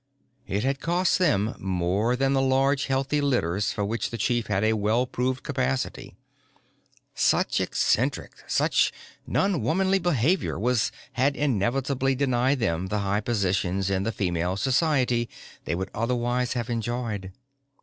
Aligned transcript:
It 0.47 0.63
had 0.63 0.79
cost 0.79 1.19
them 1.19 1.53
more 1.59 2.15
than 2.15 2.33
the 2.33 2.41
large, 2.41 2.85
healthy 2.87 3.21
litters 3.21 3.71
for 3.71 3.85
which 3.85 4.09
the 4.09 4.17
chief 4.17 4.47
had 4.47 4.63
a 4.63 4.73
well 4.73 5.05
proven 5.05 5.43
capacity: 5.43 6.15
such 7.13 7.61
eccentric, 7.61 8.31
almost 8.59 8.91
non 9.27 9.61
womanly 9.61 9.99
behavior 9.99 10.57
had 11.11 11.35
inevitably 11.35 12.15
denied 12.15 12.57
them 12.57 12.87
the 12.87 13.01
high 13.05 13.21
positions 13.21 13.91
in 13.91 14.01
the 14.01 14.11
Female 14.11 14.57
Society 14.57 15.29
they 15.65 15.75
would 15.75 15.91
otherwise 15.93 16.53
have 16.53 16.67
enjoyed. 16.71 17.31